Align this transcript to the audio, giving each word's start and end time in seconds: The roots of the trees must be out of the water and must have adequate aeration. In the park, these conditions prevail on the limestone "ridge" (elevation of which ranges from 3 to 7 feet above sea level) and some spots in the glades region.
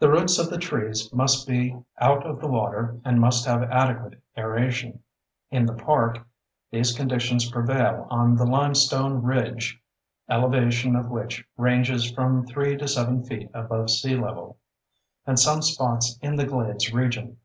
The 0.00 0.10
roots 0.10 0.38
of 0.38 0.50
the 0.50 0.58
trees 0.58 1.10
must 1.14 1.48
be 1.48 1.74
out 1.98 2.26
of 2.26 2.40
the 2.40 2.46
water 2.46 3.00
and 3.06 3.18
must 3.18 3.46
have 3.46 3.62
adequate 3.62 4.20
aeration. 4.36 5.02
In 5.50 5.64
the 5.64 5.72
park, 5.72 6.18
these 6.70 6.92
conditions 6.94 7.50
prevail 7.50 8.06
on 8.10 8.36
the 8.36 8.44
limestone 8.44 9.22
"ridge" 9.22 9.80
(elevation 10.28 10.94
of 10.94 11.08
which 11.08 11.48
ranges 11.56 12.10
from 12.12 12.46
3 12.46 12.76
to 12.76 12.86
7 12.86 13.24
feet 13.24 13.48
above 13.54 13.88
sea 13.88 14.14
level) 14.16 14.58
and 15.26 15.38
some 15.40 15.62
spots 15.62 16.18
in 16.20 16.36
the 16.36 16.44
glades 16.44 16.92
region. 16.92 17.38